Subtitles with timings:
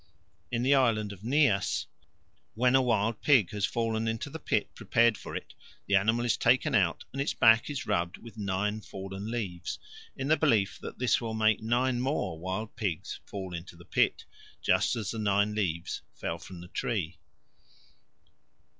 [0.51, 1.85] In the island of Nias,
[2.55, 5.53] when a wild pig has fallen into the pit prepared for it,
[5.85, 9.77] the animal is taken out and its back is rubbed with nine fallen leaves,
[10.17, 14.25] in the belief that this will make nine more wild pigs fall into the pit,
[14.63, 17.19] just as the nine leaves fell from the tree.